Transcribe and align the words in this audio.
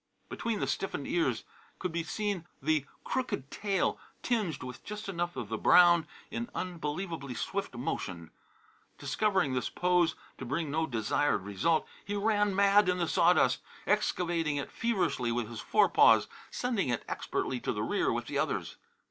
Between 0.29 0.59
the 0.59 0.65
stiffened 0.65 1.05
ears 1.07 1.43
could 1.77 1.91
be 1.91 2.01
seen 2.03 2.47
the 2.59 2.87
crooked 3.03 3.51
tail, 3.51 3.99
tinged 4.23 4.63
with 4.63 4.83
just 4.83 5.07
enough 5.07 5.35
of 5.35 5.49
the 5.49 5.59
brown, 5.59 6.07
in 6.31 6.49
unbelievably 6.55 7.35
swift 7.35 7.75
motion. 7.75 8.31
Discovering 8.97 9.53
this 9.53 9.69
pose 9.69 10.15
to 10.39 10.43
bring 10.45 10.71
no 10.71 10.87
desired 10.87 11.43
result, 11.43 11.87
he 12.03 12.15
ran 12.15 12.55
mad 12.55 12.89
in 12.89 12.97
the 12.97 13.07
sawdust, 13.07 13.59
excavating 13.85 14.57
it 14.57 14.71
feverishly 14.71 15.31
with 15.31 15.47
his 15.47 15.59
forepaws, 15.61 16.27
sending 16.49 16.89
it 16.89 17.05
expertly 17.07 17.59
to 17.59 17.71
the 17.71 17.83
rear 17.83 18.11
with 18.11 18.25
the 18.25 18.39
others. 18.39 18.77